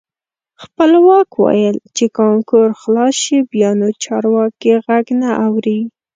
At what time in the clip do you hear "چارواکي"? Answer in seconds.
4.03-4.73